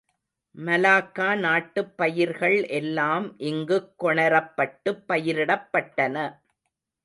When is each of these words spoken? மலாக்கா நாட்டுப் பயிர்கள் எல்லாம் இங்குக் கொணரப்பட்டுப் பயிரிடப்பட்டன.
மலாக்கா 0.55 1.37
நாட்டுப் 1.37 1.97
பயிர்கள் 1.97 2.67
எல்லாம் 2.69 3.37
இங்குக் 3.41 4.03
கொணரப்பட்டுப் 4.03 5.03
பயிரிடப்பட்டன. 5.07 6.15